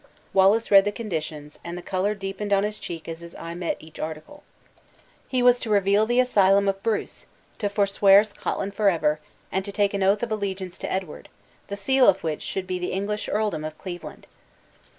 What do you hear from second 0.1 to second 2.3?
Wallace read the conditions, and the color